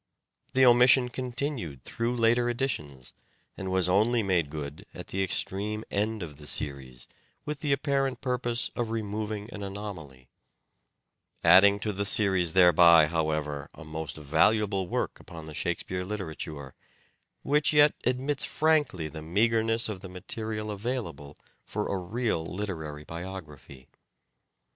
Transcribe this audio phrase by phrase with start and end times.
[0.53, 3.13] The omission continued through later editions,
[3.55, 7.07] and was only made good at the extreme end of the series
[7.45, 10.27] with the apparent purpose of removing an anomaly;
[11.43, 16.73] adding to the series thereby, however, a most valuable work upon the Shakespeare literature,
[17.43, 23.87] which yet admits frankly the meagreness of the material available for a real literary biography.